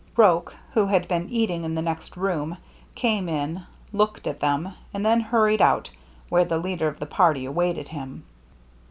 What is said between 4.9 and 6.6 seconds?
and then hur ried out, where the